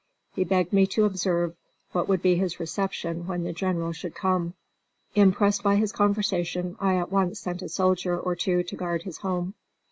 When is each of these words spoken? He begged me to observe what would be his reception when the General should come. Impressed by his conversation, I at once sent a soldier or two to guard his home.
He 0.33 0.43
begged 0.43 0.73
me 0.73 0.87
to 0.87 1.05
observe 1.05 1.55
what 1.91 2.07
would 2.07 2.23
be 2.23 2.33
his 2.35 2.59
reception 2.59 3.27
when 3.27 3.43
the 3.43 3.53
General 3.53 3.91
should 3.93 4.15
come. 4.15 4.55
Impressed 5.13 5.61
by 5.61 5.75
his 5.75 5.91
conversation, 5.91 6.75
I 6.79 6.95
at 6.95 7.11
once 7.11 7.39
sent 7.39 7.61
a 7.61 7.69
soldier 7.69 8.19
or 8.19 8.35
two 8.35 8.63
to 8.63 8.75
guard 8.75 9.03
his 9.03 9.19
home. 9.19 9.53